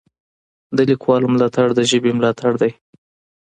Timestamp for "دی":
2.61-2.71